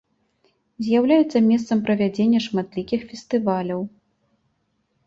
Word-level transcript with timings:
З'яўляецца 0.87 1.37
месцам 1.51 1.77
правядзення 1.91 2.39
шматлікіх 2.47 2.99
фестываляў. 3.13 3.81